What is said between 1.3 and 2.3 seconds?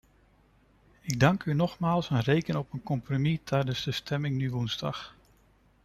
u nogmaals en